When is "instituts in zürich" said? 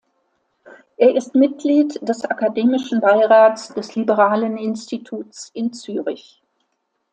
4.57-6.41